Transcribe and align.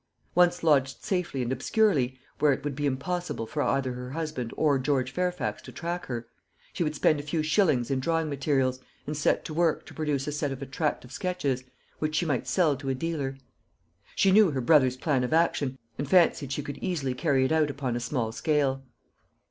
Once 0.33 0.63
lodged 0.63 1.03
safely 1.03 1.43
and 1.43 1.51
obscurely, 1.51 2.17
where 2.39 2.51
it 2.51 2.63
would 2.63 2.75
be 2.75 2.87
impossible 2.87 3.45
for 3.45 3.61
either 3.61 3.93
her 3.93 4.13
husband 4.13 4.51
or 4.57 4.79
George 4.79 5.11
Fairfax 5.11 5.61
to 5.61 5.71
track 5.71 6.07
her, 6.07 6.27
she 6.73 6.83
would 6.83 6.95
spend 6.95 7.19
a 7.19 7.23
few 7.23 7.43
shillings 7.43 7.91
in 7.91 7.99
drawing 7.99 8.27
materials, 8.27 8.79
and 9.05 9.15
set 9.15 9.45
to 9.45 9.53
work 9.53 9.85
to 9.85 9.93
produce 9.93 10.25
a 10.25 10.31
set 10.31 10.51
of 10.51 10.59
attractive 10.59 11.11
sketches, 11.11 11.63
which 11.99 12.15
she 12.15 12.25
might 12.25 12.47
sell 12.47 12.75
to 12.75 12.89
a 12.89 12.95
dealer. 12.95 13.37
She 14.15 14.31
knew 14.31 14.49
her 14.49 14.59
brother's 14.61 14.97
plan 14.97 15.23
of 15.23 15.33
action, 15.33 15.77
and 15.99 16.09
fancied 16.09 16.51
she 16.51 16.63
could 16.63 16.79
easily 16.79 17.13
carry 17.13 17.45
it 17.45 17.51
out 17.51 17.69
upon 17.69 17.95
a 17.95 17.99
small 17.99 18.31
scale. 18.31 18.81